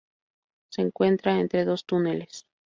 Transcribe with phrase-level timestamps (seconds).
[0.69, 2.47] Se encuentra entre dos túneles.